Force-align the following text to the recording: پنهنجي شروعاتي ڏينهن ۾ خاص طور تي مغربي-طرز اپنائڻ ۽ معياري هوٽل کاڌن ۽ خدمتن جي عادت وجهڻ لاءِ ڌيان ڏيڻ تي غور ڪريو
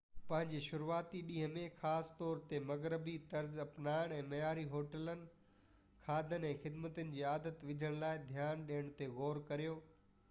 پنهنجي 0.29 0.59
شروعاتي 0.67 1.19
ڏينهن 1.25 1.51
۾ 1.57 1.65
خاص 1.81 2.07
طور 2.21 2.39
تي 2.53 2.59
مغربي-طرز 2.69 3.59
اپنائڻ 3.65 4.15
۽ 4.17 4.25
معياري 4.31 4.65
هوٽل 4.73 5.13
کاڌن 6.07 6.49
۽ 6.53 6.57
خدمتن 6.65 7.15
جي 7.19 7.23
عادت 7.35 7.63
وجهڻ 7.71 8.03
لاءِ 8.07 8.25
ڌيان 8.33 8.67
ڏيڻ 8.73 8.93
تي 9.03 9.13
غور 9.21 9.45
ڪريو 9.53 9.81